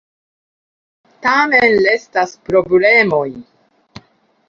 Tamen 1.27 1.77
restas 1.89 2.35
problemoj. 2.51 3.27